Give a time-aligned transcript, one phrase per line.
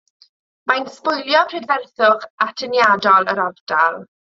[0.71, 4.07] Mae'n sbwylio prydferthwch atyniadol yr ardal.